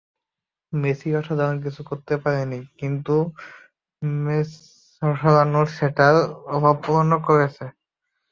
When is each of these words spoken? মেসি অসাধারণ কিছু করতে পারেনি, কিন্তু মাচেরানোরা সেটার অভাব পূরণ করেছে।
মেসি 0.73 1.09
অসাধারণ 1.15 1.57
কিছু 1.65 1.81
করতে 1.89 2.13
পারেনি, 2.23 2.59
কিন্তু 2.79 3.15
মাচেরানোরা 4.21 5.71
সেটার 5.77 6.15
অভাব 6.55 6.75
পূরণ 6.83 7.11
করেছে। 7.27 7.65